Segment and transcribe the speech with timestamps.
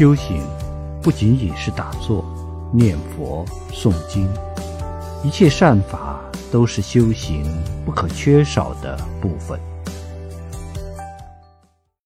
[0.00, 0.40] 修行
[1.02, 2.24] 不仅仅是打坐
[2.72, 4.26] 念佛诵经
[5.22, 6.18] 一切善法
[6.50, 7.44] 都是修行
[7.84, 9.60] 不可缺少的部分。